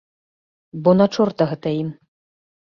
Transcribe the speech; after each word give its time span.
Бо 0.87 0.93
на 1.01 1.07
чорта 1.17 1.43
гэта 1.53 1.75
ім. 1.83 1.93